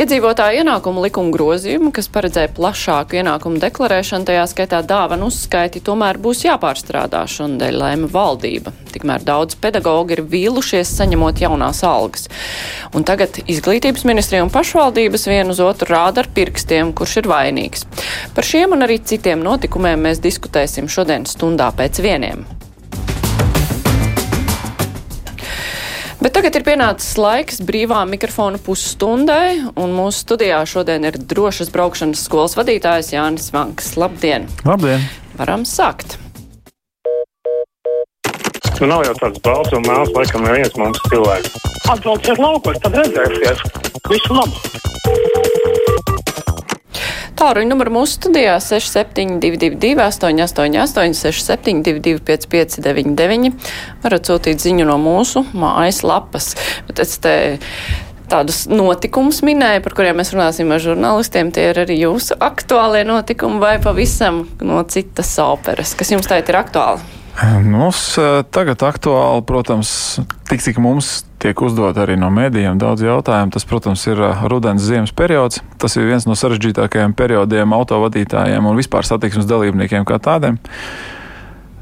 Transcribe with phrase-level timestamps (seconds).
[0.00, 6.46] Iedzīvotāju ienākumu likuma grozījumu, kas paredzēja plašāku ienākumu deklarēšanu, tajā skaitā dāvanu uzskaiti, tomēr būs
[6.46, 8.72] jāpārstrādā šonadēļ lēma valdība.
[8.94, 12.30] Tikmēr daudz pedagoģi ir vīlušies saņemot jaunās algas.
[12.96, 17.84] Un tagad izglītības ministrija un pašvaldības vienu uz otru rāda ar pirkstiem, kurš ir vainīgs.
[18.32, 22.48] Par šiem un arī citiem notikumiem mēs diskutēsim šodien stundā pēc vieniem.
[26.20, 32.26] Bet tagad ir pienācis laiks brīvā mikrofona pusstundai, un mūsu studijā šodien ir drošas braukšanas
[32.28, 33.94] skolas vadītājs Jānis Vanks.
[33.96, 34.44] Labdien!
[34.68, 35.06] Labdien!
[35.40, 36.18] Varam sākt!
[38.82, 41.56] Nu, nav jau tāds balts un melns, laikam, neviens mums cilvēks.
[41.88, 43.64] Atbrauciet laukos, tad redzēsiet.
[44.12, 44.89] Visu labu!
[47.40, 53.54] Tāruņa numuru mūsu studijā 6722, 888, 672, 559,
[54.02, 56.50] varat sūtīt ziņu no mūsu mājas lapas.
[56.90, 57.32] Bet es te
[58.28, 61.48] tādus notikumus minēju, par kuriem mēs runāsim ar žurnālistiem.
[61.56, 66.60] Tie ir arī jūsu aktuālie notikumi vai pavisam no citas operas, kas jums tagad ir
[66.60, 67.19] aktuāli?
[67.64, 73.54] Mums eh, tagad aktuāli, protams, tik cik mums tiek uzdot arī no mēdījiem daudz jautājumu.
[73.54, 75.62] Tas, protams, ir eh, rudens ziemas periods.
[75.80, 80.60] Tas ir viens no sarežģītākajiem periodiem autovadītājiem un vispār satiksmes dalībniekiem kā tādiem.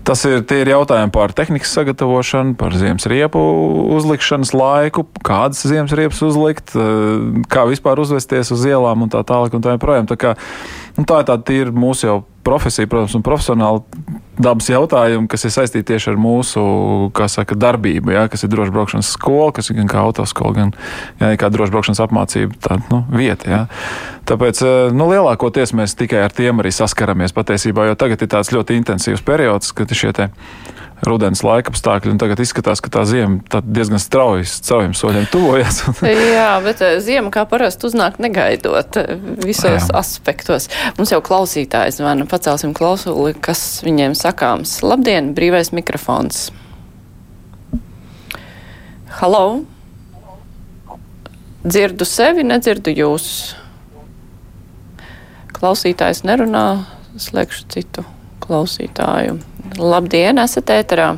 [0.08, 3.42] Tas ir, ir jautājumi par tehnikas sagatavošanu, par ziemas riepu
[3.98, 9.58] uzlikšanas laiku, kādas ziemas riepas uzlikt, eh, kā vispār uzvesties uz ielām un tā tālāk.
[9.58, 10.06] Un tā, projām.
[10.08, 10.36] tā, kā,
[10.96, 13.82] nu, tā ir tāda mūsu jau profesija, protams, un profesionāla
[14.38, 16.62] dabas jautājumi, kas ir saistīti tieši ar mūsu
[17.28, 20.74] saka, darbību, ja, kas ir drošs braukšanas skola, kas ir gan kā autoskola, gan
[21.20, 23.50] ja, kā drošs braukšanas apmācība tāda, nu, vieta.
[23.50, 23.60] Ja.
[24.28, 28.52] Tāpēc eh, nu, lielākoties mēs tikai ar tiem arī saskaramies patiesībā, jo tagad ir tāds
[28.52, 30.12] ļoti intensīvs periods, kad ir šie
[31.06, 32.16] rudens laika apstākļi.
[32.20, 35.80] Tagad izskatās, ka tā zima diezgan strauji, straujiem soļiem tuvojas.
[36.34, 39.96] Jā, bet eh, zima kā parasti uznāk negaidot eh, visos Jā.
[40.00, 40.68] aspektos.
[40.98, 44.80] Mums jau klausītājs zvana, pacelsim klausuli, kas viņiem sakāms.
[44.84, 46.50] Labdien, brīvais mikrofons.
[49.22, 49.62] Halo!
[51.64, 53.32] Dzirdu sevi, nedzirdu jūs.
[55.58, 56.84] Klausītājs nerunā,
[57.18, 58.04] slēgšu citu
[58.44, 59.40] klausītāju.
[59.82, 61.08] Labdien, esat ēterā!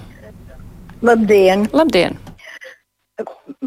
[1.04, 1.66] Labdien!
[1.76, 2.16] Labdien.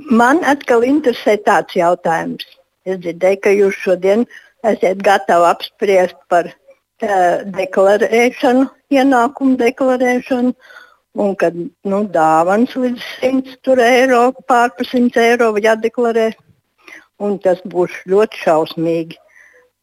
[0.09, 2.47] Man atkal interesē tāds jautājums.
[2.89, 4.25] Es dzirdēju, ka jūs šodien
[4.65, 8.65] esat gatavi apspriest par uh, deklarēšanu,
[8.97, 10.55] ienākumu deklarēšanu,
[11.21, 16.31] un kad nu, dāvāns līdz 100 eiro, pārpa 100 eiro jādeklarē.
[17.21, 19.21] Un tas būs ļoti šausmīgi.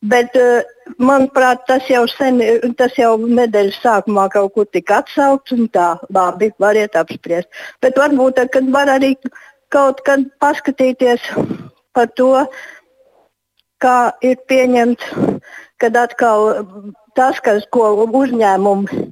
[0.00, 0.65] Bet, uh,
[0.97, 2.41] manuprāt, tas jau, sen,
[2.78, 7.50] tas jau nedēļas sākumā kaut kur tika atsaukts, un tā labi, variet apspriest.
[7.84, 9.15] Bet varbūt, kad var arī
[9.69, 11.27] kaut kad paskatīties
[11.93, 12.33] par to,
[13.81, 15.12] kā ir pieņemts,
[15.81, 16.65] kad atkal
[17.16, 19.05] tas, kas, ko uzņēmumi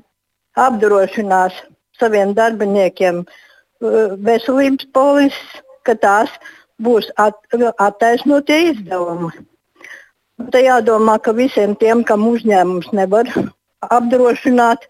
[0.59, 1.57] apdrošinās
[1.99, 3.23] saviem darbiniekiem,
[4.25, 6.33] veselības polises, ka tās
[6.83, 7.39] būs at,
[7.79, 9.33] attaisnotie izdevumi.
[10.39, 13.27] Te jādomā, ka visiem tiem, kam uzņēmums nevar
[13.91, 14.87] apdrošināt,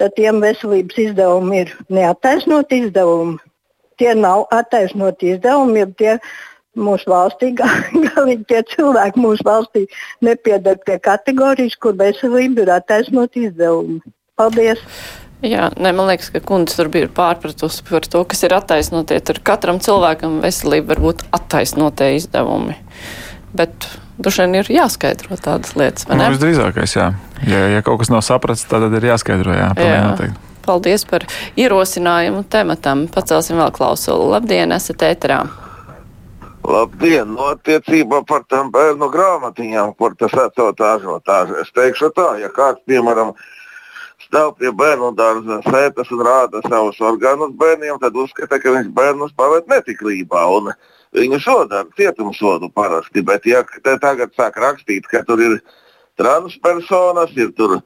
[0.00, 3.36] tad tiem veselības izdevumi ir neattaisnoti izdevumi.
[4.00, 6.16] Tie nav attaisnoti izdevumi, ja tie
[6.76, 7.52] mūsu valstī,
[8.08, 9.84] galīgi tie cilvēki mūsu valstī
[10.24, 14.00] nepiedara pie kategorijas, kur veselība ir attaisnoti izdevumi.
[14.36, 14.82] Paldies!
[15.44, 19.18] Jā, ne, man liekas, ka kundze tur bija pārpratusi par to, kas ir attaisnotie.
[19.20, 22.78] Tur katram cilvēkam veselība var būt attaisnotie izdevumi.
[23.56, 26.06] Bet vien ir jāskaidro tādas lietas.
[26.08, 27.10] Nu, visdrīzākais, jā.
[27.46, 29.54] Ja, ja kaut kas nav saprasts, tad ir jāskaidro.
[29.54, 30.32] Jā, jā.
[30.66, 31.26] Paldies par
[31.58, 33.06] ierosinājumu tematam.
[33.12, 34.32] Pacelsim vēl klausuli.
[34.32, 35.44] Labdien, esat ēterā!
[36.66, 37.36] Labdien!
[37.36, 41.60] No attiecībā par tām bērnu grāmatiņām, kur tas atsauc ažotāžu.
[41.62, 43.30] Es teikšu tā, ja kāds, piemēram,
[44.26, 49.36] stāv pie bērnu dārza sētas un rāda savus orgānus bērniem, tad uzskata, ka viņš bērnus
[49.38, 50.42] pavēt netiklībā.
[50.58, 53.62] Un, uh, Viņu soda ar cietumsodu parasti, bet ja
[54.02, 55.60] tagad sāk rakstīt, ka tur ir
[56.18, 57.78] transpersonas, ir tur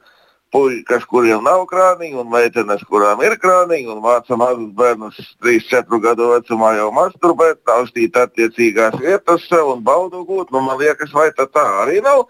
[0.51, 6.31] puikas, kuriem nav krāniņa, un meitenes, kurām ir krāniņa, un māca mazus bērnus 3-4 gadu
[6.33, 10.51] vecumā jau masturbēt, taustīt attiecīgās vietas sev un baudu gūt.
[10.51, 12.25] Nu, man liekas, vai tā, tā arī nav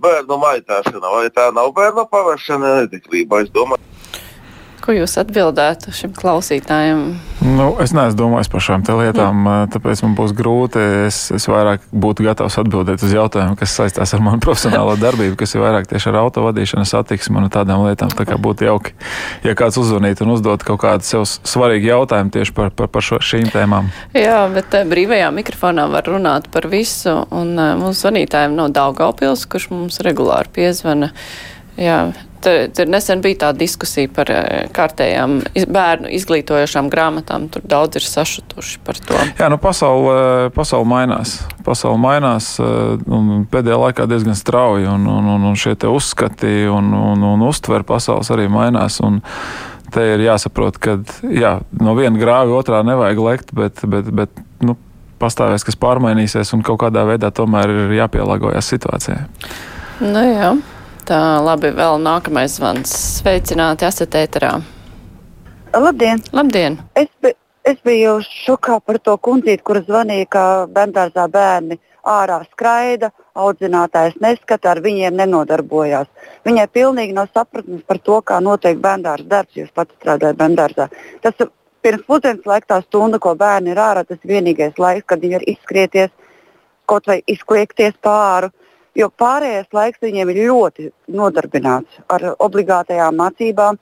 [0.00, 3.44] bērnu maitāšana, vai tā nav bērnu pavēršana netiklībā.
[4.90, 7.02] Ko jūs atbildētu šim klausītājam?
[7.46, 9.68] Nu, es neesmu domājis par šīm lietām, mm.
[9.70, 10.80] tāpēc man būs grūti.
[11.06, 15.54] Es, es vairāk būtu gatavs atbildēt uz jautājumu, kas saistās ar manu profesionālo darbību, kas
[15.54, 18.10] ir vairāk tieši ar autovadīšanu, satiksmi un tādām lietām.
[18.10, 18.96] Tā kā būtu jauki,
[19.46, 23.20] ja kāds uzzvanītu un uzdot kaut kādu sev svarīgu jautājumu tieši par, par, par šo,
[23.22, 23.92] šīm tēmām.
[24.18, 30.02] Jā, bet brīvajā mikrofonā var runāt par visu, un mūsu zvanītājiem no Daugaupils, kurš mums
[30.02, 31.12] regulāri piezvana.
[31.78, 32.00] Jā,
[32.90, 37.48] nesen bija tā diskusija par eh, kārtējām bērnu izglītojošām grāmatām.
[37.52, 39.18] Tur daudz ir sašutuši par to.
[39.38, 41.38] Jā, nu pasaule, pasaule mainās.
[41.66, 43.00] Pasaule mainās eh,
[43.52, 48.30] pēdējā laikā diezgan strauji, un, un, un, un šie uzskati un, un, un uztver pasaules
[48.34, 49.00] arī mainās.
[49.04, 49.22] Un,
[49.90, 50.92] Te ir jāsaprot, ka
[51.34, 54.76] jā, no viena grāva otrā nevajag lekt, bet, bet, bet nu,
[55.18, 59.24] pastāvēs, kas pārmainīsies, un kaut kādā veidā tomēr ir jāpielāgojas situācijai.
[60.00, 60.52] Nu, jā.
[61.10, 62.90] Tā, labi, vēl nākamais zvans.
[63.18, 64.50] Sveicināti, esat ēterā.
[65.74, 66.20] Labdien!
[66.30, 66.76] Labdien.
[66.94, 67.32] Es, bi
[67.66, 74.70] es biju šokā par to kundzīti, kur zvanīja, ka bērngārzā bērni ārā skraida, audzinātājs neskata,
[74.70, 76.06] ar viņiem nenodarbojās.
[76.46, 80.86] Viņai pilnīgi nav sapratnes par to, kā notiek bērngārza darbs, jūs pats strādājat bērngārzā.
[81.26, 81.42] Tas
[81.82, 85.40] pirms pusdienas laika tā stunda, ko bērni ir ārā, tas ir vienīgais laiks, kad viņi
[85.40, 86.14] var izskrieties,
[86.86, 88.54] kaut vai izkliekties pāri
[88.98, 93.78] jo pārējais laiks viņiem ir ļoti nodarbināts ar obligātajām mācībām.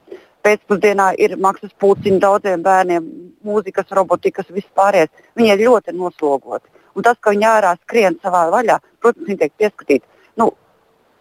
[0.46, 3.06] Pēcpusdienā ir maksas puciņi daudziem bērniem,
[3.44, 5.10] mūzikas, robotikas, vispārējais.
[5.36, 6.70] Viņi ir ļoti noslogoti.
[6.94, 10.06] Un tas, ka viņi ārā skrien savā vaļā, protams, viņi tiek pieskatīti.
[10.40, 10.52] Nu,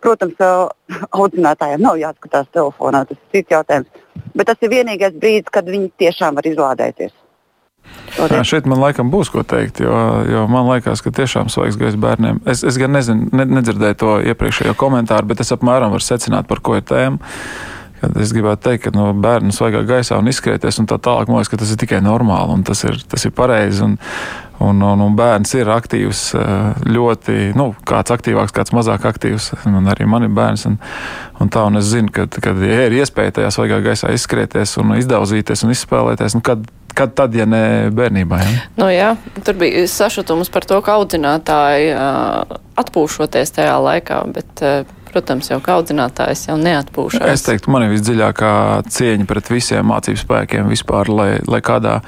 [0.05, 0.37] protams,
[1.19, 4.03] audzinātājiem nav jāskatās telefonā, tas ir cits jautājums.
[4.37, 7.13] Bet tas ir vienīgais brīdis, kad viņi tiešām var izlādēties.
[8.17, 9.93] Jā, šeit man laikam būs ko teikt, jo,
[10.25, 12.41] jo man liekas, ka tiešām svaigs gaisa bērniem.
[12.49, 16.63] Es, es gan nezinu, ne, nedzirdēju to iepriekšējo komentāru, bet es apmēram varu secināt, par
[16.65, 17.19] ko ir tēma.
[17.97, 21.39] Kad es gribētu teikt, ka no bērna svaigā gaisā un izskrieties un tā tālāk, man
[21.39, 23.81] liekas, ka tas ir tikai normāli un tas ir, tas ir pareizi.
[23.85, 23.95] Un,
[24.61, 26.21] un, un, un bērns ir aktīvs,
[26.85, 29.49] ļoti, nu, kāds aktīvāks, kāds mazāk aktīvs.
[29.65, 30.67] Un arī man ir bērns.
[30.69, 30.77] Un,
[31.41, 34.93] un tā, un es zinu, ka, kad ja ir iespēja tajā svaigā gaisā izskrieties un
[34.99, 37.61] izdauzīties un izspēlēties, nu, kad, kad tad, ja ne
[37.93, 38.41] bērnībā?
[38.41, 38.53] Ja?
[38.79, 39.13] Nu, jā,
[39.45, 41.93] tur bija sašutums par to, ka audzinātāji
[42.77, 44.67] atpūšoties tajā laikā, bet
[45.07, 47.23] Protams, jau kā audzinātājs jau neatpūšas.
[47.31, 48.51] Es teiktu, man ir visdziļākā
[48.91, 52.01] cieņa pret visiem mācību spēkiem vispār, lai, lai kādā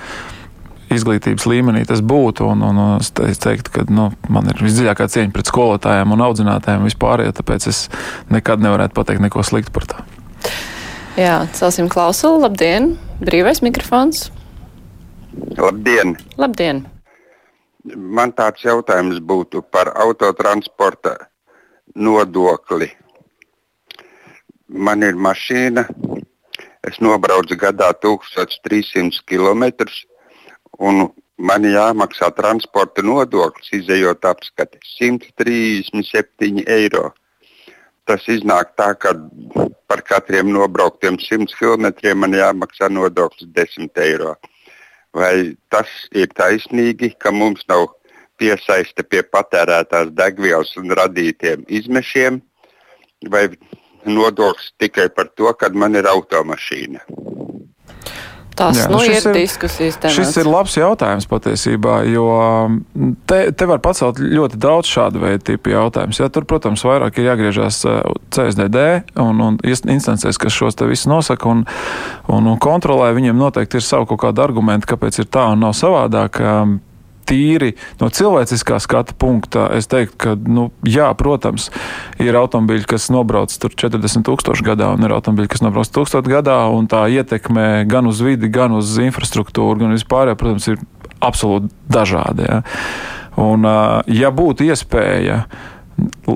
[0.93, 2.49] izglītības līmenī tas būtu.
[2.53, 6.87] Un, un, un es teiktu, ka nu, man ir visdziļākā cieņa pret skolotājiem un audzinātājiem
[6.89, 7.85] vispār, ja tāpēc es
[8.33, 10.03] nekad nevarētu pateikt neko sliktu par to.
[11.19, 12.43] Jā, celsim klausuli.
[12.45, 12.93] Labdien!
[13.23, 14.29] Brīvais mikrofons!
[15.57, 16.15] Labdien!
[16.37, 16.85] Labdien!
[17.95, 21.15] Man tāds jautājums būtu par autotransporta
[21.95, 22.89] nodokli.
[24.69, 25.85] Man ir mašīna,
[26.89, 29.63] es nobraucu gadā 1300 km,
[30.79, 37.09] un man jāmaksā transporta nodoklis, izējot apskati 137 eiro.
[38.05, 39.13] Tas iznāk tā, ka
[39.87, 44.35] par katriem nobrauktiem 100 km man jāmaksā nodoklis 10 eiro.
[45.15, 47.87] Vai tas ir taisnīgi, ka mums nav
[48.39, 52.39] piesaiste pie patērētās degvielas un radītiem izmešiem,
[53.33, 53.47] vai
[54.05, 57.03] nodoklis tikai par to, kad man ir automašīna.
[58.59, 60.17] Tas Jā, nu, nu ir, ir diskusijas temats.
[60.17, 62.25] Šis ir labs jautājums patiesībā, jo
[63.29, 66.19] te, te var pacelt ļoti daudz šādu veidu tipu jautājumus.
[66.19, 67.79] Ja, tur, protams, vairāk ir jāgriežās
[68.35, 68.83] CSDD
[69.23, 71.63] un, un instancēs, kas šos te visus nosaka un,
[72.27, 73.13] un, un kontrolē.
[73.15, 76.43] Viņiem noteikti ir savu kaut kādu argumentu, kāpēc ir tā un nav savādāk
[77.29, 81.69] tīri no cilvēciskā skatu punkta, es teiktu, ka, nu, jā, protams,
[82.21, 86.59] ir automobīļi, kas nobrauc tur 40 tūkstoši gadā, un ir automobīļi, kas nobrauc 1000 gadā,
[86.73, 90.81] un tā ietekme gan uz vidi, gan uz infrastruktūru, gan vispār, protams, ir
[91.23, 92.47] absolūti dažādi.
[92.47, 92.61] Ja.
[93.39, 93.65] Un,
[94.11, 95.43] ja būtu iespēja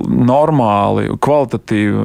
[0.08, 2.04] normāli, kvalitatīvi,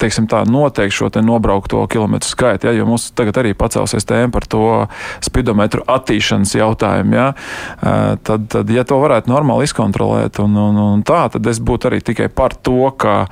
[0.00, 4.46] teiksim tā, noteikti šo nobraukto kilometru skaitu, ja, jo mums tagad arī pacelsies tēma par
[4.50, 4.64] to
[5.24, 7.26] spidometru attīšanas jautājumu, ja,
[8.26, 12.00] tad, tad, ja to varētu normāli izkontrolēt un, un, un tā, tad es būtu arī
[12.04, 13.24] tikai par to, ka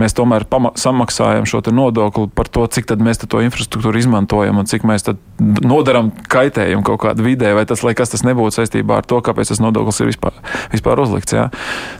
[0.00, 0.46] mēs tomēr
[0.80, 5.06] samaksājam šo nodokli par to, cik tad mēs to infrastruktūru izmantojam un cik mēs
[5.38, 9.52] nodaram kaitējumu kaut kādu vidē, vai tas, lai kas tas nebūtu saistībā ar to, kāpēc
[9.52, 10.36] tas nodoklis ir vispār,
[10.72, 11.34] vispār uzlikts.
[11.36, 11.48] Ja.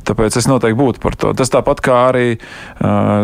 [0.08, 1.32] Tāpēc es noteikti būtu par to.
[1.36, 2.28] Tas tāpat kā arī,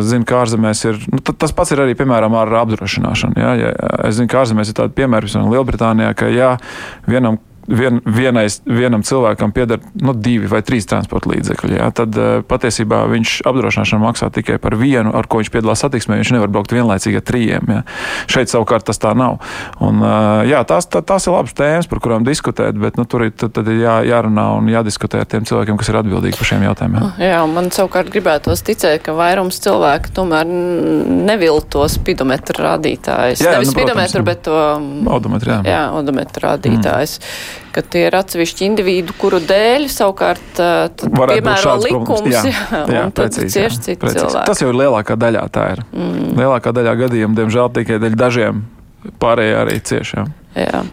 [0.06, 3.40] zinu, ka ārzemēs ir, nu, tas pats ir arī, piemēram, ar apdrošināšanu.
[3.42, 3.54] Ja?
[3.58, 3.72] Ja,
[4.08, 6.54] es zinu, ka ārzemēs ir tādi piemēri, piemēram, Lielbritānijā, ka ja
[7.10, 12.32] vienam vien, vienais, vienam cilvēkam pieder nu, divi vai trīs transporta līdzekļi, jā, tad uh,
[12.46, 16.18] patiesībā viņš apdrošināšanu maksā tikai par vienu, ar ko viņš piedalās satiksmē.
[16.20, 17.70] Viņš nevar braukt vienlaicīgi ar trījiem.
[17.72, 17.80] Jā.
[18.30, 19.38] Šeit savukārt tas tā nav.
[19.82, 23.26] Un, uh, jā, tās, tā, tās ir labas tēmas, par kurām diskutēt, bet nu, tur
[23.28, 26.50] ir, tad, tad ir jā, jārunā un jādiskutē ar tiem cilvēkiem, kas ir atbildīgi par
[26.52, 27.08] šiem jautājumiem.
[27.22, 33.42] Jā, man savukārt gribētos ticēt, ka vairums cilvēku tomēr nevilto spidometru rādītājus.
[33.42, 34.28] Jā, jā, Nevis nu, protams, spidometru, nu.
[34.28, 35.58] bet to Odometru, jā.
[35.66, 37.18] jā, odometru rādītājus.
[37.18, 37.51] Mm.
[37.72, 40.58] Ka tie ir atsevišķi individu, kuru dēļ savukārt
[41.00, 42.48] piemēro likums, problēmas.
[42.48, 44.24] jā, Jā, un jā, tad precīzi, jā, cieši citi precīzi.
[44.26, 44.46] cilvēki.
[44.50, 45.84] Tas jau ir lielākā daļā tā ir.
[45.92, 46.34] Mm.
[46.40, 48.60] Lielākā daļā gadījumu, diemžēl, tikai dēļ dažiem
[49.22, 50.28] pārējie arī ciešiem.
[50.58, 50.84] Jā.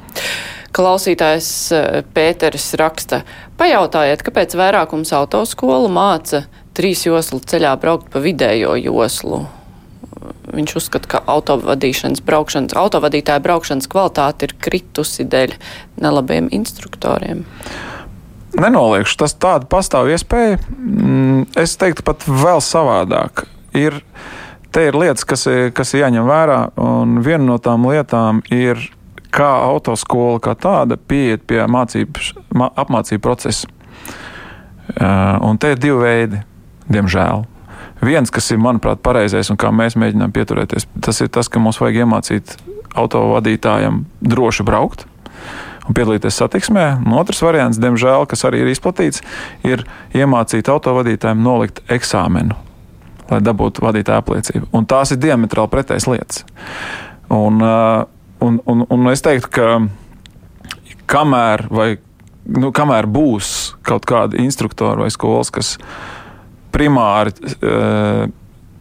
[0.80, 3.24] Klausītājs eh, Pēteris raksta,
[3.60, 6.44] pajautājiet, kāpēc vairākums autoskolu māca
[6.78, 9.42] trīs joslu ceļā braukt pa vidējo joslu.
[10.56, 15.56] Viņš uzskata, ka autovadīšanas braukšanas, autovadītāja braukšanas kvalitāte ir kritusi dēļ
[16.02, 17.46] nelabiem instruktoriem.
[18.60, 20.58] Nenoliekšu, tas tāda pastāv iespēja.
[20.74, 23.46] Mm, Es teiktu pat vēl savādāk.
[23.78, 24.02] Ir,
[24.74, 28.82] te ir lietas, kas kas ir jāņem vērā, un viena no tām lietām ir,
[29.30, 32.34] kā autoskola kā tāda pieiet pie mācības,
[32.70, 33.70] apmācību procesa.
[34.90, 36.42] Uh, un te ir divi veidi,
[36.90, 37.46] diemžēl.
[38.06, 41.82] Viens, kas ir, manuprāt, pareizais un kā mēs mēģinām pieturēties, tas ir tas, ka mums
[41.82, 42.56] vajag iemācīt
[43.00, 45.06] autovadītājam droši braukt
[45.90, 46.86] un piedalīties satiksmē.
[47.04, 49.24] Un otrs variants, diemžēl, kas arī ir izplatīts,
[49.68, 49.84] ir
[50.16, 52.58] iemācīt autovadītājiem nolikt eksāmenu,
[53.32, 54.70] lai dabūtu vadītāja apliecību.
[54.76, 56.46] Un tās ir diametrāli pretējas lietas.
[57.34, 59.68] Un, un, un, un es teiktu, ka
[61.10, 61.90] kamēr, vai,
[62.54, 65.76] nu, kamēr būs kaut kādi instruktori vai skolas, kas
[66.74, 68.30] primāri uh,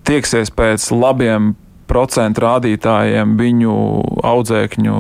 [0.09, 1.53] tieksies pēc labiem
[1.89, 3.75] procentu rādītājiem viņu
[4.29, 4.97] audzēkņu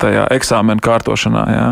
[0.00, 1.44] tajā eksāmena kārtošanā.
[1.50, 1.68] Jā.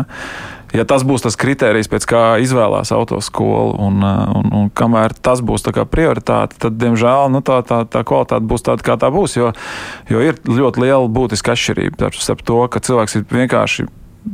[0.75, 5.65] Ja tas būs tas kriterijs, pēc kā izvēlās autoskolu, un, un, un kamēr tas būs
[5.65, 9.37] prioritāte, tad, diemžēl, nu, tā, tā, tā kvalitāte būs tāda, kā tā būs.
[9.39, 9.53] Jo,
[10.11, 13.87] jo ir ļoti liela būtiska atšķirība starp to, ka cilvēks ir vienkārši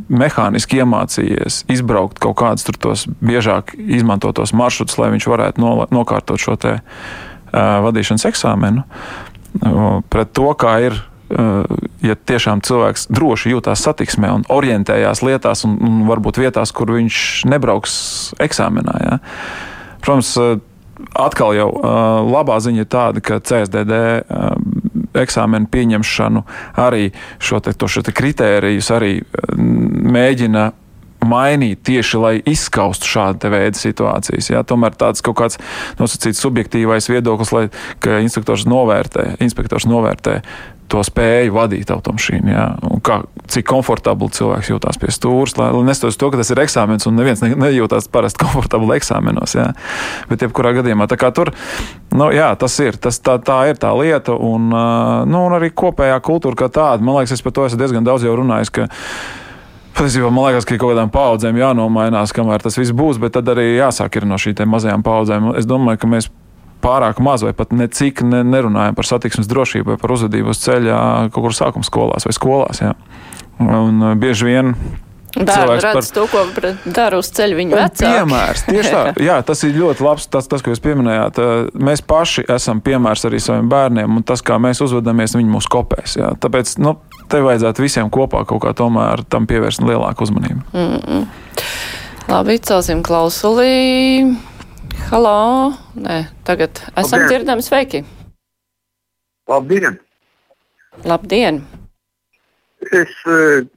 [0.10, 6.58] mehāniski iemācījies izbraukt kaut kādus tos biežāk izmantotos maršrutus, lai viņš varētu no, nokārtot šo
[6.60, 11.04] te, uh, vadīšanas eksāmenu, uh, pret to, kā ir
[12.06, 17.18] ja tiešām cilvēks droši jūtas satiksmē un orientējās lietās, un, un varbūt vietās, kur viņš
[17.50, 17.96] nebrauks
[18.46, 18.96] eksāmenā.
[19.02, 19.18] Ja.
[20.06, 20.36] Protams,
[21.14, 21.70] atkal jau
[22.30, 24.00] labā ziņa ir tāda, ka CSDD
[25.16, 26.42] eksāmenu pieņemšanu
[26.82, 27.10] arī
[27.40, 29.14] šo, te, šo te kritērijus arī
[29.56, 30.72] mēģina
[31.26, 34.52] mainīt tieši, lai izskaustu šādu veidu situācijas.
[34.52, 34.62] Jā.
[34.68, 35.60] Tomēr tāds kaut kāds
[36.00, 37.66] nosacīts subjektīvais viedoklis, lai
[38.22, 40.40] instruktors novērtē, inspektors novērtē
[40.92, 42.52] to spēju vadīt automašīnu.
[42.52, 42.66] Ja?
[43.06, 43.20] Kā,
[43.52, 47.18] cik komfortabli cilvēks jūtas pie stūres, lai, lai nestoties to, ka tas ir eksāmens un
[47.18, 49.56] neviens ne, nejūtas parasti komfortabli eksāmenos.
[49.58, 49.72] Ja?
[50.30, 51.54] Bet, jebkurā gadījumā, tur
[52.16, 53.00] nu, jā, tas ir.
[53.02, 57.04] Tas, tā, tā ir tā lieta, un, nu, un arī kopējā kultūra kā tāda.
[57.04, 58.74] Man liekas, es par to esmu diezgan daudz jau runājis.
[59.96, 63.78] Patiesībā man liekas, ka kaut kādām paudzēm jānomainās, kamēr tas viss būs, bet tad arī
[63.78, 65.54] jāsāk no šīm mazajām paudzēm.
[65.56, 66.28] Es domāju, ka mēs
[66.86, 71.00] pārāk maz vai pat necik ne, nerunājam par satiksmes drošību vai par uzvedību uz ceļa
[71.34, 72.84] kaut kur sākuma skolās vai skolās.
[72.86, 72.94] Jā.
[73.66, 74.76] Un bieži vien
[75.36, 76.06] Bērni redz par...
[76.16, 78.12] to, ko dara uz ceļa viņa vecāki.
[78.14, 79.02] Piemērs, tieši tā.
[79.28, 81.42] Jā, tas ir ļoti labs, tas, tas, ko jūs pieminējāt.
[81.76, 86.16] Mēs paši esam piemērs arī saviem bērniem, un tas, kā mēs uzvedamies, viņi mūs kopēs.
[86.22, 86.32] Jā.
[86.40, 86.96] Tāpēc, nu,
[87.32, 90.64] te vajadzētu visiem kopā kaut kā tomēr tam pievērst lielāku uzmanību.
[90.72, 91.28] Mm -mm.
[92.32, 93.74] Labi, celsim klausulī.
[95.06, 95.70] Halo!
[96.02, 97.28] Nē, tagad esam Labdien.
[97.30, 97.62] dzirdami.
[97.62, 98.00] Sveiki!
[99.48, 100.00] Labdien!
[101.06, 101.60] Labdien!
[102.92, 103.68] Es uh,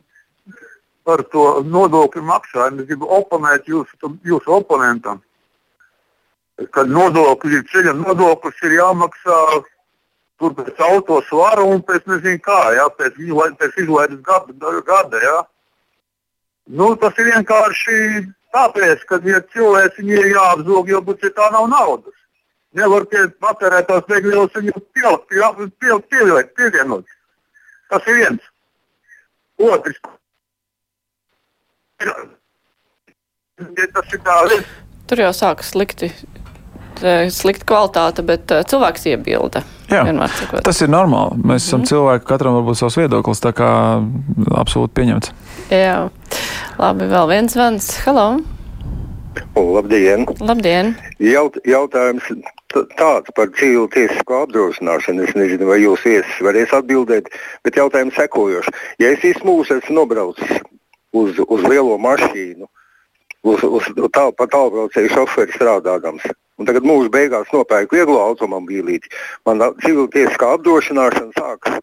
[1.04, 5.20] par to nodokļu maksājumu gribu oponēt jūsu, jūsu oponentam.
[6.73, 9.38] Kad nodokļi, ceļa nodoklis ir jāmaksā
[10.40, 13.20] tur pēc auto svara un pēc nezinu kā, jā, pēc,
[13.61, 14.80] pēc izlaides gada.
[14.80, 15.38] gada jā.
[16.73, 18.00] Nu, tas ir vienkārši
[18.56, 22.16] Tāpēc, ka ja cilvēks viņu ir jāapzog, jo budžetā nav naudas.
[22.76, 25.26] Nevar pie patērētās degvielas viņu pievienot.
[25.28, 25.40] Pie,
[26.08, 26.24] pie,
[27.88, 28.48] Tas ir viens.
[29.58, 30.00] Otrs.
[31.98, 34.36] Tas ir tā.
[35.08, 36.12] Tur jau sākas slikti
[37.34, 39.64] slikta kvalitāte, bet uh, cilvēks iebilda.
[39.88, 40.04] Jā,
[40.66, 41.38] tas ir normāli.
[41.40, 41.88] Mēs esam mm -hmm.
[41.88, 43.70] cilvēki, katram var būt savs viedoklis, tā kā
[44.60, 45.32] absolūti pieņemts.
[45.70, 46.10] Jā,
[46.78, 47.96] labi, vēl viens zvans.
[48.04, 48.38] Halo!
[49.56, 50.26] Labdien!
[50.40, 50.96] Labdien.
[51.18, 52.24] Jaut, jautājums
[52.98, 55.24] tāds par civilu tiesisko apdrošināšanu.
[55.24, 57.30] Es nezinu, vai jūs viesis varēs atbildēt,
[57.64, 58.68] bet jautājums sekojošs.
[58.98, 60.58] Ja es esmu mūsu, esmu nobraucis
[61.12, 62.68] uz, uz lielo mašīnu,
[63.48, 66.26] uz, uz tālu pa tālbraucēju šoferi strādādams.
[66.58, 69.12] Un tagad mūža beigās nopērku vieglo automobīlīti.
[69.46, 71.78] Man civiltiesiskā apdrošināšana sākas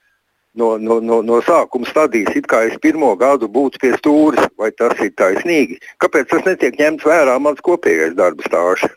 [0.55, 4.71] no, no, no, no sākuma stadijas, it kā es pirmo gadu būtu pie stūres, vai
[4.75, 5.79] tas ir taisnīgi?
[6.03, 8.91] Kāpēc tas netiek ņemts vērā mans kopīgais darba stāsts?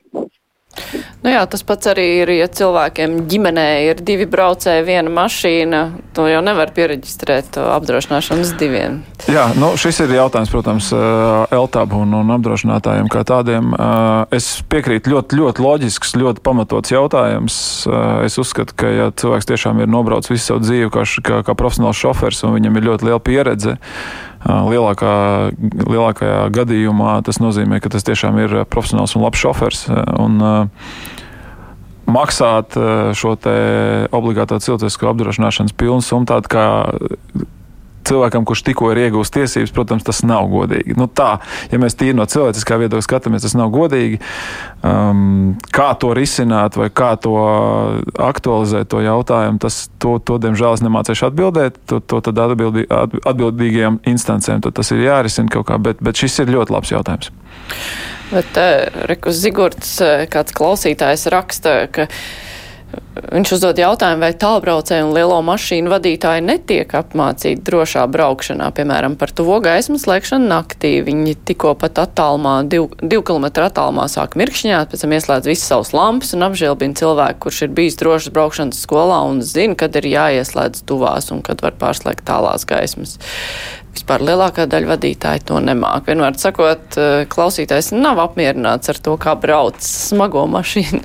[1.25, 5.81] Nu jā, tas pats arī ir, ja cilvēkiem ģimenē ir divi braucēji, viena mašīna,
[6.15, 9.01] to jau nevar pieregistrēt apdrošināšanas diviem.
[9.27, 13.75] Jā, nu šis ir jautājums, protams, LTAB un, un apdrošinātājiem kā tādiem.
[14.35, 17.59] Es piekrītu ļoti, ļoti loģisks, ļoti pamatots jautājums.
[18.25, 21.99] Es uzskatu, ka ja cilvēks tiešām ir nobraucis visu savu dzīvi kā, kā, kā profesionāls
[21.99, 23.77] šofers un viņam ir ļoti liela pieredze,
[24.49, 25.15] lielākā,
[25.85, 29.87] lielākajā gadījumā tas nozīmē, ka tas tiešām ir profesionāls un labs šofers.
[30.19, 30.41] Un,
[32.09, 32.77] maksāt
[33.19, 33.35] šo
[34.17, 36.65] obligāto cilvēcisko apdrošināšanas pilnu summu, tādu kā
[38.09, 40.97] cilvēkam, kurš tikko ir iegūst tiesības, protams, tas nav godīgi.
[40.99, 41.39] Nu, tā,
[41.73, 44.21] ja mēs tīri no cilvēciskā viedokļa skatāmies, tas nav godīgi.
[44.87, 47.35] Um, kā to risināt vai kā to
[48.29, 51.81] aktualizēt, to jautājumu, tas, to, to diemžēl, es nemācīšu atbildēt.
[51.91, 56.53] To, to tad atbildī, atbildīgajām instancēm tas ir jārisina kaut kā, bet, bet šis ir
[56.55, 57.33] ļoti labs jautājums.
[58.29, 62.09] Bet, uh, Rekus Zigurds, uh, kāds klausītājs raksta, ka
[63.19, 69.33] Viņš uzdod jautājumu, vai tālbraucēji un lielo mašīnu vadītāji netiek apmācīti drošā braukšanā, piemēram, par
[69.37, 70.95] to gaismas slēgšanu naktī.
[71.05, 75.93] Viņi tikko pat attālumā, div, divu kilometru attālumā sāk mirkšņāt, pēc tam ieslēdz visas savas
[75.97, 80.87] lampas un apžēlbina cilvēku, kurš ir bijis drošas braukšanas skolā un zina, kad ir jāieslēdz
[80.89, 83.19] tuvās un kad var pārslēgt tālās gaismas.
[83.99, 86.07] Vispār lielākā daļa vadītāji to nemāk.
[86.07, 86.97] Vienmēr sakot,
[87.35, 91.03] klausītājs nav apmierināts ar to, kā brauc smago mašīnu.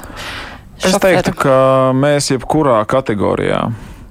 [0.81, 1.55] Es teiktu, ka
[1.95, 3.59] mēs jebkurā kategorijā,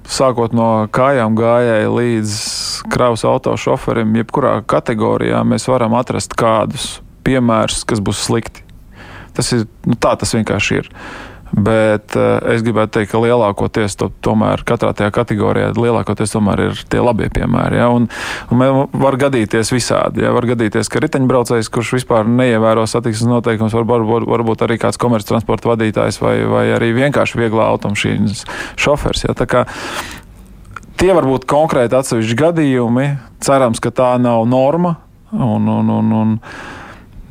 [0.09, 2.35] sākot no kājām gājēji līdz
[2.93, 8.63] kravas auto šoferim, jebkurā kategorijā mēs varam atrast kādus piemērus, kas būs slikti.
[9.33, 10.89] Tas ir, nu, tā tas vienkārši ir.
[11.53, 16.79] Bet uh, es gribētu teikt, ka lielākoties to, tomēr katrā tajā kategorijā lielākoties tomēr ir
[16.89, 17.77] tie labie piemēri.
[17.77, 17.91] Ja?
[17.93, 18.07] Un,
[18.49, 18.63] un
[18.97, 20.23] var gadīties visādi.
[20.25, 20.31] Ja?
[20.33, 25.69] Var gadīties, ka riteņbraucējs, kurš vispār neievēro satiksmes noteikumus, var, var, varbūt arī kāds komerctransporta
[25.75, 28.47] vadītājs vai, vai arī vienkārši vieglā automašīnas
[28.81, 29.27] šofers.
[29.27, 29.35] Ja?
[29.37, 29.67] Tā kā
[30.97, 33.05] tie var būt konkrēti atsevišķi gadījumi.
[33.45, 34.95] Cerams, ka tā nav norma.
[35.33, 36.33] Un, un, un, un,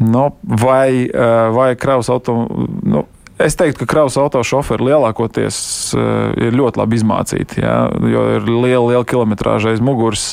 [0.03, 2.71] no, vai, eh, vai kravas automašīna.
[2.93, 3.05] Nu,
[3.43, 5.57] Es teiktu, ka kravas auto šoferi lielākoties
[5.97, 6.03] uh,
[6.39, 7.77] ir ļoti labi izmācīti, jā,
[8.13, 10.29] jo ir liela, liela kilometrāža aiz muguras.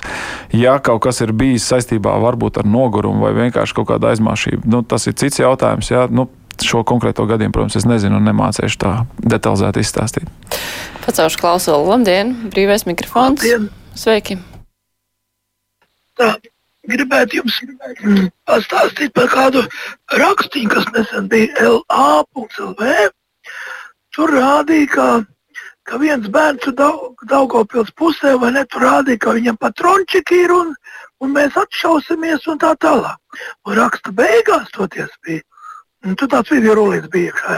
[0.54, 4.84] Ja kaut kas ir bijis saistībā varbūt ar nogurumu vai vienkārši kaut kāda aizmāšība, nu,
[4.86, 5.90] tas ir cits jautājums.
[5.90, 6.28] Jā, nu,
[6.62, 8.94] šo konkrēto gadījumu, protams, es nezinu un nemācīšu tā
[9.24, 10.30] detalizēti izstāstīt.
[11.06, 11.90] Pacaušu klausulu.
[11.90, 12.36] Labdien!
[12.54, 13.42] Brīvais mikrofons!
[13.42, 13.72] Labdien.
[13.98, 14.38] Sveiki!
[16.20, 16.36] Tā
[16.92, 17.58] gribētu jums
[18.50, 19.64] pastāstīt par kādu
[20.20, 23.10] rakstīnu, kas nesen bija LA.CLV.
[24.16, 25.08] Tur rādīja, ka,
[25.90, 26.72] ka viens bērns
[27.30, 28.66] Daugopils pusē, vai ne?
[28.72, 30.74] Tur rādīja, ka viņam patrončiki ir un,
[31.22, 33.44] un mēs atšausimies un tā tālāk.
[33.68, 35.46] Un raksta beigās toties bija
[36.08, 37.56] Un tur tāds video rullīts bija iekšā.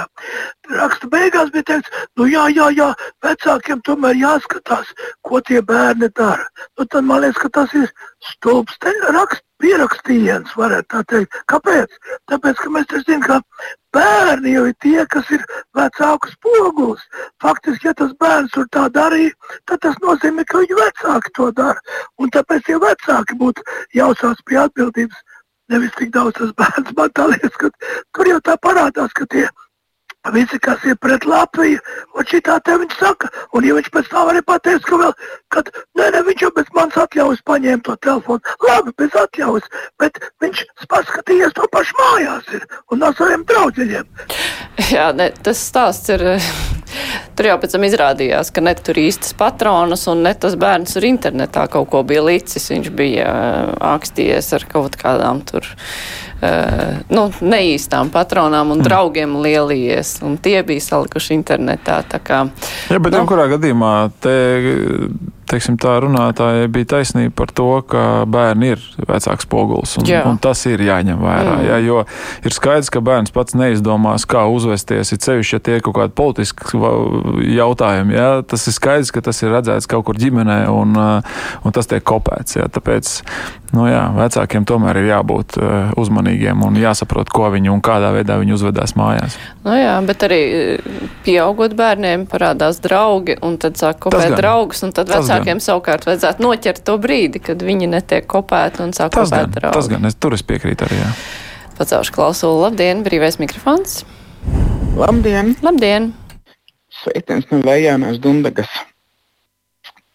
[0.74, 2.88] Raksta beigās bija teikts, nu jā, jā, jā,
[3.22, 4.90] vecākiem tomēr jāskatās,
[5.28, 6.48] ko tie bērni dara.
[6.80, 7.92] Nu, tad man liekas, ka tas ir
[8.32, 8.80] stulbs
[9.14, 11.38] rakst, pierakstījiens, varētu tā teikt.
[11.52, 11.94] Kāpēc?
[12.32, 15.44] Tāpēc, ka mēs taču zinām, ka bērni jau ir tie, kas ir
[15.78, 17.04] vecāku spogulis.
[17.44, 19.36] Faktiski, ja tas bērns tur tā darīja,
[19.70, 22.00] tad tas nozīmē, ka viņu vecāki to dara.
[22.18, 25.22] Un tāpēc tie vecāki būtu jāsās pie atbildības
[25.72, 26.96] nevis tik daudz tas bērns.
[26.98, 27.72] Man liekas, ka
[28.16, 29.48] tur jau tā parādās, ka tie
[30.30, 31.80] visi, kas ir pret Latviju,
[32.14, 35.14] un šitā te viņš saka, un ja viņš pēc tam arī pateiks, ka vēl,
[35.54, 40.22] kad, nē, nē, viņš jau bez manas atļaujas paņēma to telefonu, labi, bez atļaujas, bet
[40.44, 44.06] viņš paskatījies to pašu mājās ir, un no saviem draudzeļiem.
[44.92, 46.28] Jā, ne, tas stāsts ir
[47.38, 51.08] Tur jau pēc tam izrādījās, ka ne tur īstas patronas un ne tas bērns tur
[51.08, 52.70] internetā kaut ko bija licis.
[52.74, 53.30] Viņš bija
[53.94, 55.68] ākstījies ar kaut kādām tur.
[56.42, 58.86] Uh, nu, neīstām patronām un mm.
[58.88, 62.00] draugiem lielījies, un tie bija salikuši internetā.
[62.26, 62.40] Kā,
[62.90, 64.34] Jā, bet nu, kurā gadījumā te
[65.52, 69.98] teiksim, tā runātājai bija taisnība par to, ka bērni ir vecāks poguls.
[70.00, 70.24] Un, jā.
[70.28, 71.56] un tas ir jāņem vērā.
[71.58, 71.68] Mm.
[71.68, 72.04] Jā, jo
[72.48, 75.14] ir skaidrs, ka bērns pats neizdomās, kā uzvesties.
[75.14, 76.82] Ir sevišķi, ja tie ir kaut kādi politiski
[77.58, 78.18] jautājumi.
[78.18, 82.06] Jā, tas ir skaidrs, ka tas ir redzēts kaut kur ģimenē un, un tas tiek
[82.08, 82.60] kopēts.
[82.60, 82.70] Jā.
[82.72, 83.16] Tāpēc
[83.76, 85.58] nu, jā, vecākiem tomēr ir jābūt
[86.00, 89.38] uzmanīgiem un jāsaprot, ko viņi un kādā veidā viņi uzvedās mājās.
[89.66, 90.42] Nu, jā, bet arī
[91.26, 96.44] pieaugot bērniem parādās draugi un tad sāk kopēt draugus un tad vecāki cilvēkiem savukārt vajadzētu
[96.44, 99.76] noķert to brīdi, kad viņi netiek kopēti un sāk Tas gan, kopēt draugi.
[99.78, 101.00] tas gan, es, tur es piekrītu arī.
[101.02, 101.10] Jā.
[101.78, 102.62] Pacelšu klausulu.
[102.68, 104.04] Labdien, brīvais mikrofons.
[104.96, 105.56] Labdien!
[105.62, 106.14] Labdien!
[107.02, 108.70] Sveiciens no Vējānās Dundagas.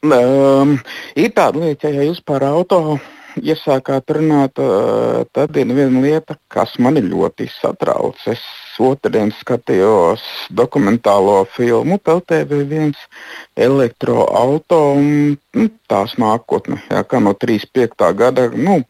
[0.07, 0.77] Um,
[1.19, 2.99] ir tāda lieta, ja jūs par auto
[3.41, 8.21] iesākāt runāt, uh, tad ir viena lieta, kas mani ļoti satrauc.
[8.31, 8.45] Es
[8.83, 12.95] otrdien skatījos dokumentālo filmu PLTV1
[13.69, 14.81] elektroautorāta
[15.61, 18.11] nu, tās nākotne, jā, kā no 35.
[18.19, 18.49] gada.
[18.53, 18.81] Nu,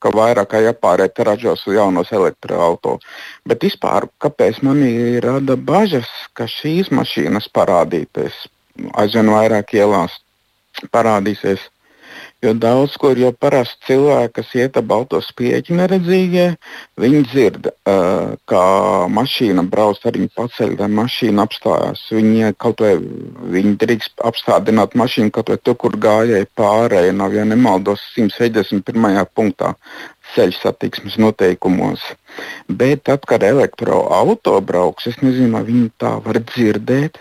[0.00, 3.04] ka vairāk kā jāpāriet ražos jaunos elektroautorātus.
[3.44, 4.80] Bet vispār, kāpēc man
[5.24, 8.46] rada bažas, ka šīs mašīnas parādīsies
[8.94, 10.16] aizvien vairāk ielās,
[10.94, 11.68] parādīsies.
[12.40, 16.46] Jo daudz kur jau parasti cilvēki, kas iet ap balto spieķi neredzīgie,
[17.02, 18.62] viņi dzird, uh, kā
[19.12, 22.06] mašīna brauc, arī viņi paceļ, lai mašīna apstājās.
[22.16, 22.94] Viņi vai
[23.56, 29.20] viņi drīkst apstādināt mašīnu kaut vai tur, kur gājēji pārēji, nav, ja nemaldos, 161.
[29.36, 29.74] punktā
[30.32, 32.00] ceļu satiksmes noteikumos.
[32.68, 37.20] Bet tad, kad elektroautorāts brauks, es nezinu, vai viņi tā var dzirdēt.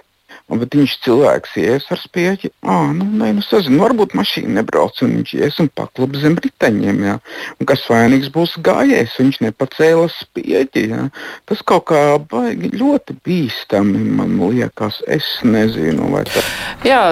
[0.50, 2.50] Un, bet viņš cilvēks ies ar spieķi.
[2.66, 7.04] Ah, nu, nē, nu, sazinu, varbūt mašīna nebrauc, un viņš ies un paklub zem riteņiem.
[7.06, 7.18] Jā.
[7.62, 10.86] Un kas vainīgs būs gājējs, viņš nepacēla spieķi.
[10.90, 11.04] Jā.
[11.50, 15.04] Tas kaut kā baigi ļoti bīstami man liekas.
[15.06, 16.42] Es nezinu, vai tā.
[16.88, 17.04] Jā,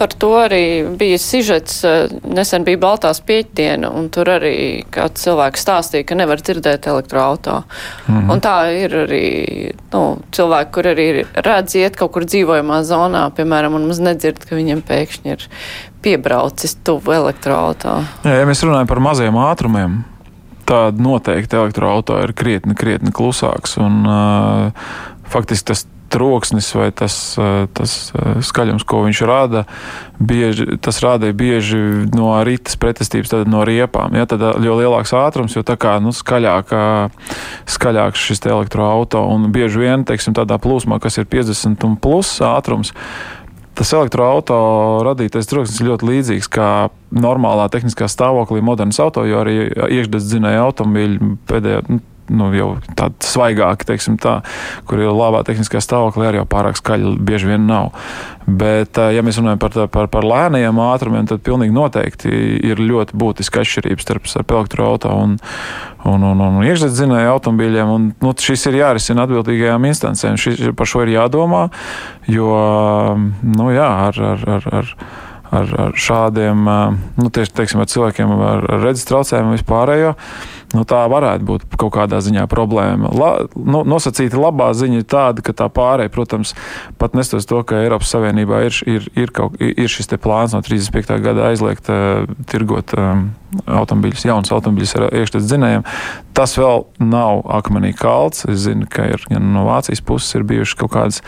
[0.00, 0.64] par to arī
[0.96, 1.82] bija sižets.
[2.24, 4.56] Nesen bija Baltā spieķdiena, un tur arī
[4.92, 7.60] kāds cilvēks stāstīja, ka nevar dzirdēt elektroautorātu.
[8.08, 8.32] Mm -hmm.
[8.32, 9.28] Un tā ir arī
[9.92, 14.44] nu, cilvēki, kur arī redz iet kaut kur dzīvojot dzīvojamā zonā, piemēram, un mums nedzird,
[14.46, 15.46] ka viņam pēkšņi ir
[16.02, 18.06] piebraucis tuvu elektroautorātam.
[18.24, 20.04] Jā, ja mēs runājam par maziem ātrumiem,
[20.66, 23.76] tad noteikti elektroautorāts ir krietni, krietni klusāks.
[23.82, 24.70] Un, uh,
[25.32, 27.16] faktiski tas troksnis vai tas,
[27.76, 27.96] tas
[28.44, 29.64] skaļums, ko viņš rada,
[30.20, 31.82] bieži, tas rādīja bieži
[32.14, 34.14] no rites pretestības, tad no riepām.
[34.18, 36.72] Ja, tad, jo lielāks ātrums, jo tā kā nu, skaļāk,
[37.76, 42.92] skaļāks šis elektroauto un bieži vien, teiksim, tādā plūsmā, kas ir 50 un plus ātrums,
[43.72, 46.68] Tas elektroautorāta radītais troksnis ir ļoti līdzīgs kā
[47.16, 52.68] normālā tehniskā stāvoklī modernas auto, jo arī iekšzemes dzinēja automobīļi pēdējā nu, nu, jau
[52.98, 54.40] tādi svaigāki, teiksim, tā,
[54.88, 57.92] kur ir labā tehniskā stāvoklī, arī jau pārāk skaļi bieži vien nav.
[58.42, 62.32] Bet, ja mēs runājam par, par, par lēniem ātrumiem, tad pilnīgi noteikti
[62.72, 65.36] ir ļoti būtiska atšķirība starp, elektroautorātu un,
[66.10, 67.92] un, un, un iekšzemes dzinēju automobīļiem.
[67.96, 70.40] Un, nu, šis ir jārisina atbildīgajām instancēm.
[70.40, 71.68] Šis, par šo ir jādomā,
[72.30, 72.56] jo
[73.46, 74.96] nu, jā, ar, ar, ar, ar
[75.52, 80.14] ar, ar šādiem nu, tieši, teiksim, ar cilvēkiem ar, redzes traucējumiem vispārējo.
[80.72, 83.10] Nu, tā varētu būt kaut kādā ziņā problēma.
[83.16, 86.54] La, nu, nosacīta labā ziņa ir tāda, ka tā pārēja, protams,
[87.00, 91.18] pat nestos to, ka Eiropas Savienībā ir, ir, ir, kaut, ir šis plāns no 35.
[91.24, 93.28] gada aizliegt uh, tirgot um,
[93.66, 95.84] automobīļus, jaunus automobīļus ar iekšzemes dzinējiem.
[96.36, 98.46] Tas vēl nav akmenī kalts.
[98.48, 101.20] Es zinu, ka ir, ja no Vācijas puses ir bijušas kaut kādas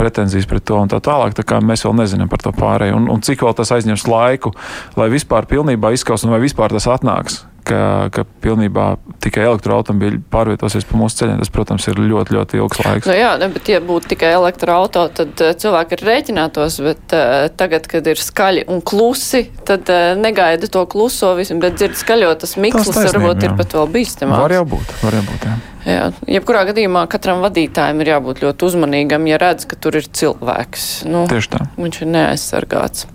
[0.00, 1.36] pretenzijas pret to un tā tālāk.
[1.38, 4.54] Tā kā mēs vēl nezinām par to pārēju un, un cik vēl tas aizņems laiku,
[4.98, 7.82] lai vispār pilnībā izskaust un vai vispār tas atnāks ka,
[8.14, 8.86] ka pilnībā
[9.22, 11.40] tikai elektroautobīļi pārvietosies pa mūsu ceļiem.
[11.40, 13.10] Tas, protams, ir ļoti, ļoti ilgs laiks.
[13.10, 17.46] Nu, jā, ne, bet, ja būtu tikai elektroautorāta, tad uh, cilvēki ir rēķinātos, bet uh,
[17.60, 22.32] tagad, kad ir skaļi un klusi, tad uh, negaida to kluso visam, bet dzird skaļo,
[22.42, 23.50] tas mikslis varbūt jā.
[23.50, 24.46] ir pat vēl bīstamāks.
[24.46, 25.58] Var jau būt, var jau būt, jā.
[25.88, 30.90] Jā, jebkurā gadījumā katram vadītājam ir jābūt ļoti uzmanīgam, ja redz, ka tur ir cilvēks.
[31.08, 31.62] Nu, Tieši tā.
[31.80, 33.08] Viņš ir neaizsargāts.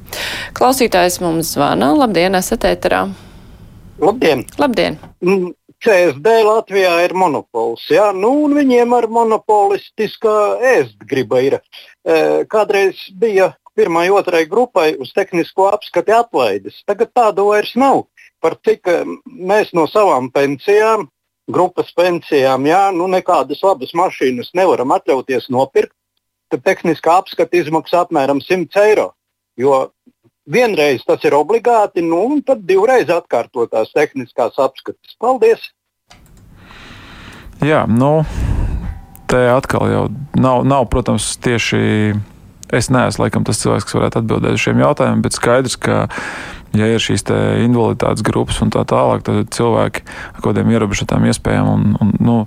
[0.58, 1.94] Klausītājs mums zvana.
[1.94, 3.06] Labdien, esat ēterā!
[4.00, 4.44] Labdien!
[4.60, 4.98] Labdien.
[5.24, 5.54] Mm,
[5.84, 7.86] CSD Latvijā ir monopols.
[7.92, 8.10] Ja?
[8.12, 10.36] Nu, viņiem ar monopolistiskā
[10.76, 11.60] ēst griba ir.
[12.04, 16.82] E, kādreiz bija pirmai, otrai grupai uz tehnisko apskati atlaides.
[16.88, 18.06] Tagad tādu vairs nav.
[18.44, 21.08] Par cik e, mēs no savām pensijām,
[21.52, 25.96] grupas pensijām, jā, nu nekādas labas mašīnas nevaram atļauties nopirkt,
[26.52, 29.14] tad tehniskā apskata izmaksā apmēram 100 eiro.
[29.56, 29.86] Jo
[30.46, 35.18] vienreiz tas ir obligāti, nu, un tad divreiz atkārtotās tehniskās apskates.
[35.22, 35.72] Paldies!
[37.64, 38.26] Jā, nu,
[39.32, 40.06] te atkal jau
[40.38, 42.16] nav, nav protams, tieši.
[42.74, 46.08] Es neesmu laikam tas cilvēks, kas varētu atbildēt uz šiem jautājumiem, bet skaidrs, ka,
[46.76, 47.24] ja ir šīs
[47.62, 52.38] invaliditātes grupas un tā tālāk, tad cilvēki ar kaut kādiem ierobežotām iespējām un, un nu,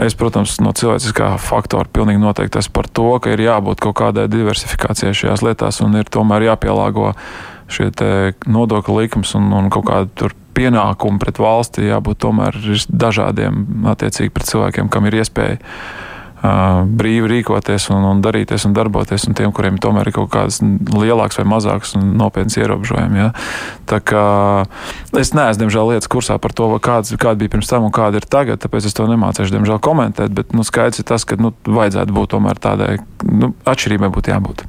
[0.00, 4.24] Es, protams, no cilvēciskā faktora pilnīgi noteikti esmu par to, ka ir jābūt kaut kādai
[4.32, 7.12] diversifikācijai šajās lietās un ir tomēr jāpielāgo
[7.72, 7.90] šie
[8.48, 12.56] nodokļu likums un, un kaut kāda pienākuma pret valsti jābūt tomēr
[12.88, 15.60] dažādiem attiecīgi pret cilvēkiem, kam ir iespēja
[16.42, 21.38] brīvi rīkoties un, un darīties un darboties, un tiem, kuriem tomēr ir kaut kādas lielākas
[21.38, 23.20] vai mazākas un nopietnas ierobežojumi.
[23.20, 23.28] Ja?
[23.86, 24.24] Tā kā
[25.18, 28.26] es neesmu, diemžēl, lietas kursā par to, kāds, kāda bija pirms tam un kāda ir
[28.26, 32.18] tagad, tāpēc es to nemācīšu, diemžēl, komentēt, bet nu, skaidrs ir tas, ka nu, vajadzētu
[32.18, 32.96] būt tomēr tādai
[33.28, 34.66] nu, atšķirībai būtu jābūt.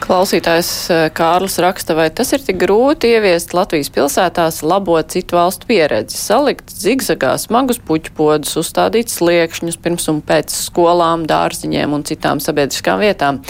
[0.00, 0.70] Klausītājs
[1.14, 6.72] Kārlis raksta, vai tas ir tik grūti ieviest Latvijas pilsētās labot citu valstu pieredzi, salikt
[6.72, 13.42] zigzagā smagus puķpodus, uzstādīt sliekšņus pirms un pēc skolām, dārziņiem un citām sabiedriskām vietām.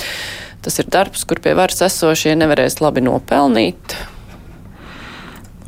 [0.61, 3.97] Tas ir darbs, kur pie varas esošie nevarēs labi nopelnīt.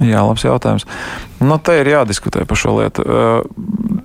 [0.02, 0.84] Jā, labs jautājums.
[1.40, 3.04] Nu, te ir jādiskutē par šo lietu.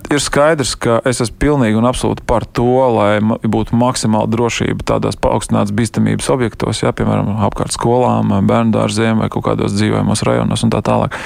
[0.08, 5.20] Ir skaidrs, ka es esmu pilnīgi un absolūti par to, lai būtu maksimāla drošība tādās
[5.20, 10.72] paaugstinātas bīstamības objektos, jā, piemēram, apkārt skolām, bērnu dārziem vai kaut kādos dzīvojamos rajonos un
[10.72, 11.20] tā tālāk.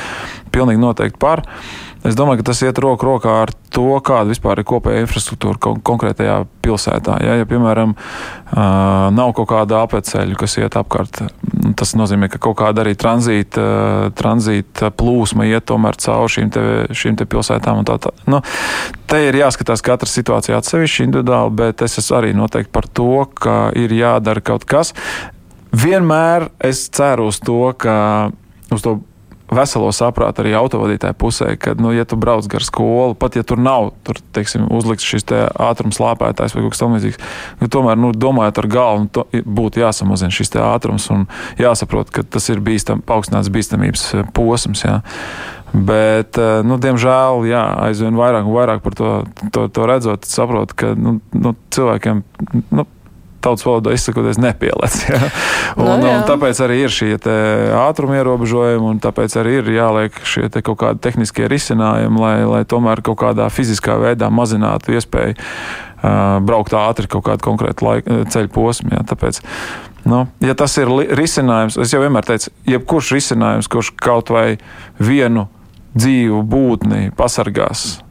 [0.51, 1.45] Pilnīgi noteikti par.
[1.45, 5.59] Uh, Es domāju, ka tas iet roku rokā ar to, kāda vispār ir kopēja infrastruktūra
[5.61, 7.19] kon konkrētajā pilsētā.
[7.21, 7.93] Ja, ja piemēram,
[9.13, 11.21] nav kaut kāda apceļa, kas iet apkārt,
[11.77, 13.65] tas nozīmē, ka kaut kāda arī tranzīta,
[14.17, 17.83] tranzīta plūsma iet tomēr cauri šīm, te, šīm te pilsētām.
[17.85, 18.13] Tā, tā.
[18.25, 18.41] Nu,
[19.05, 23.59] te ir jāskatās katra situācija atsevišķi, individuāli, bet es esmu arī noteikti par to, ka
[23.77, 24.95] ir jādara kaut kas.
[25.71, 27.95] Vienmēr es ceru uz to, ka
[28.73, 28.97] uz to
[29.51, 33.59] veselo saprātu arī autovadītāju pusē, ka, nu, ja tu brauc gar skolu, pat ja tur
[33.61, 37.21] nav tur, teiksim, uzlikts šis te ātrums lāpētājs vai kaut kas tamlīdzīgs,
[37.61, 41.27] nu, tomēr, nu, domājot ar galvu, nu, būtu jāsamazina šis ātrums un
[41.59, 44.85] jāsaprot, ka tas ir bīstam, paaugstināts bīstamības eh, posms.
[44.85, 45.01] Jā.
[45.71, 49.11] Bet, eh, nu, diemžēl, jā, aizvien vairāk un vairāk par to,
[49.51, 52.23] to, to redzot, saprotu, ka nu, nu, cilvēkiem.
[52.71, 52.87] Nu,
[53.43, 54.99] tautas valodā izsakoties, nepielec.
[55.11, 55.19] Ja?
[55.75, 56.13] Un, no, jā.
[56.17, 57.15] un tāpēc arī ir šie
[57.75, 62.61] ātruma ierobežojumi, un tāpēc arī ir jāliek šie te kaut kādi tehniskie risinājumi, lai, lai
[62.67, 68.51] tomēr kaut kādā fiziskā veidā mazinātu iespēju uh, braukt ātri kaut kādu konkrētu laika, ceļu
[68.55, 68.93] posmu.
[68.97, 69.05] Ja?
[69.11, 69.41] Tāpēc,
[70.03, 74.55] Nu, ja tas ir risinājums, es jau vienmēr teicu, jebkurš risinājums, kurš kaut vai
[74.97, 75.45] vienu
[75.93, 78.01] dzīvu būtni pasargās,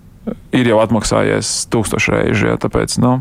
[0.54, 2.52] ir jau atmaksājies tūkstošu reižu.
[2.52, 3.16] Ja, tāpēc, nu,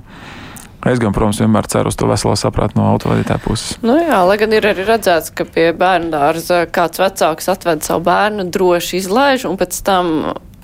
[0.87, 3.73] Es gan, protams, vienmēr ceru uz to veselo saprātu no autovadītāja puses.
[3.83, 8.05] Nu jā, lai gan ir arī redzēts, ka pie bērnu dārza kāds vecāks atved savu
[8.07, 10.13] bērnu, droši izlaiž un pēc tam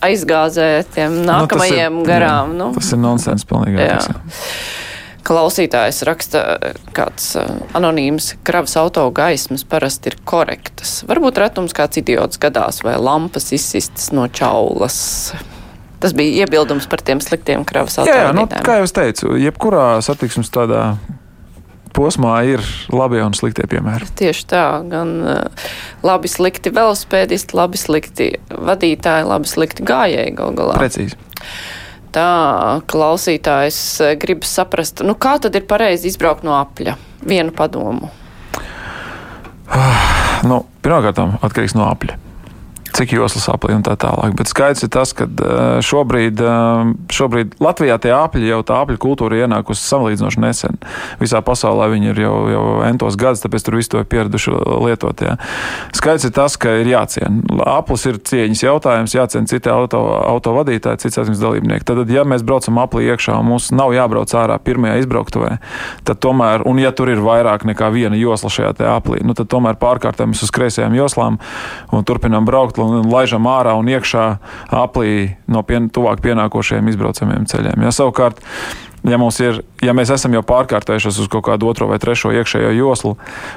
[0.05, 2.55] aizgāzē tiem nākamajiem nu, ir, garām.
[2.55, 2.71] Jā, nu.
[2.77, 3.89] Tas ir nonsens pilnīgi.
[5.25, 6.41] Klausītājs raksta,
[6.93, 10.99] kāds uh, anonīms kravas auto gaismas parasti ir korektas.
[11.09, 14.99] Varbūt retums kāds idiots gadās vai lampas izsistas no čaulas.
[16.03, 18.41] Tas bija iebildums par tiem sliktiem kravas automašīnām.
[18.41, 20.95] Jā, nu, kā jau teicu, jebkurā satiksmes tādā
[21.95, 24.09] posmā ir labi un sliktie piemēri.
[24.19, 25.69] Tieši tā, gan uh,
[26.05, 30.75] labi slikti velospēdisti, labi slikti vadītāji, labi slikti gājēji gal galā.
[30.81, 31.17] Precīzi.
[32.15, 32.27] Tā
[32.91, 36.99] klausītājs uh, grib saprast, nu kā tad ir pareizi izbraukt no apļa?
[37.25, 38.11] Vienu padomu.
[39.71, 42.19] Ah, nu, Pirmkārt, atkarīgs no apļa
[42.95, 44.35] cik joslas aplī un tā tālāk.
[44.39, 45.27] Bet skaidrs ir tas, ka
[45.83, 46.41] šobrīd,
[47.11, 50.79] šobrīd Latvijā tie apļi jau tā apļu kultūra ienākusi salīdzinoši nesen.
[51.19, 54.55] Visā pasaulē viņi ir jau, jau entos gadus, tāpēc tur visu to ir pieraduši
[54.85, 55.25] lietot.
[55.25, 55.35] Jā.
[55.95, 57.43] Skaidrs ir tas, ka ir jāciena.
[57.75, 61.85] Aplis ir cieņas jautājums, jāciena citi auto, auto vadītāji, cits satiksmes dalībnieki.
[61.87, 65.57] Tad, ja mēs braucam aplī iekšā un mums nav jābrauc ārā pirmajā izbrauktuvē,
[66.07, 69.79] tad tomēr, un ja tur ir vairāk nekā viena josla šajā aplī, nu, tad tomēr
[69.81, 71.39] pārkārtamies uz kreisajām joslām
[71.91, 74.25] un turpinām braukt un laižam ārā un iekšā
[74.75, 77.85] aplī no pien, tuvāk pienākošiem izbraucamiem ceļiem.
[77.85, 78.41] Ja, savukārt,
[79.05, 83.15] ja, ir, ja mēs esam jau pārkārtējušies uz kaut kādu otro vai trešo iekšējo joslu,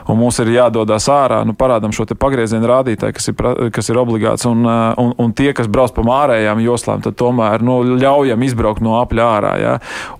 [0.08, 3.38] un mums ir jādodas ārā, nu, parādām šo pagrieziena rādītāju, kas ir,
[3.74, 7.80] kas ir obligāts, un, un, un tie, kas brauc pa ārējām joslām, tad tomēr nu,
[7.96, 9.54] ļaujam izbraukt no apļa ārā.
[9.62, 9.78] Ja?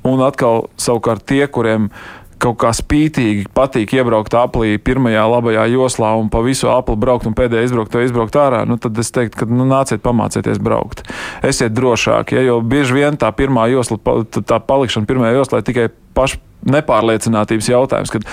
[0.09, 6.13] Un atkal, savukārt, tie, kuriem ir kaut kā spītīgi patīk iebraukt aplī pirmajā labajā joslā
[6.21, 9.43] un pa visu apli braukt un pēdējā izbraukt, to izbraukt ārā, nu, tad es teiktu,
[9.43, 11.05] ka nu, nāciet pamācieties braukt.
[11.47, 14.01] Esiet drošāki, ja, jo bieži vien tā pirmā josla,
[14.39, 18.27] tā palikšana pirmajā joslā tikai paša nepārliecinātības jautājums, kad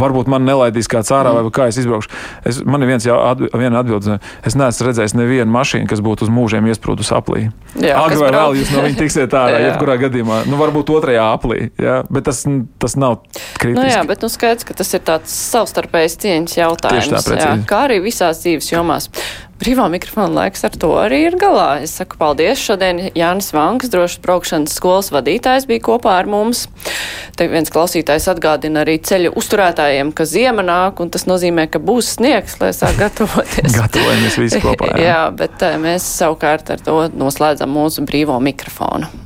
[0.00, 1.46] Varbūt man nelaidīs kāds ārā, mm.
[1.46, 2.10] vai kā es izbraukšu.
[2.50, 4.18] Es, man ir viens, atb viena atbilde.
[4.46, 7.46] Es neesmu redzējis nevienu mašīnu, kas būtu uz mūžiem iesprūdus aplī.
[7.78, 10.42] Agri vai vēl jūs no viņa tiksiet ārā, jebkurā gadījumā.
[10.50, 12.42] Nu, varbūt otrajā aplī, jā, bet tas,
[12.82, 13.20] tas nav
[13.60, 13.78] kritiski.
[13.78, 17.14] Nu jā, bet nu skaidrs, ka tas ir tāds savstarpējs cieņas jautājums.
[17.30, 19.10] Tā, jā, kā arī visās dzīves jomās.
[19.60, 21.84] Brīvā mikrofona laiks ar to arī ir galā.
[21.84, 22.58] Es saku paldies.
[22.58, 26.64] Šodien Jānis Vanks, drošas braukšanas skolas vadītājs, bija kopā ar mums.
[27.38, 32.16] Te viens klausītājs atgādina arī ceļu uzturētājiem, ka ziema nāk, un tas nozīmē, ka būs
[32.18, 33.70] sniegs, lai sāk gatavoties.
[33.80, 34.90] Gatavojamies visi kopā.
[34.98, 35.04] Jā.
[35.10, 39.23] jā, bet eh, mēs savukārt ar to noslēdzam mūsu brīvo mikrofonu.